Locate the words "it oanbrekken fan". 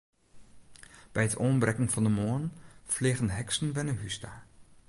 1.27-2.03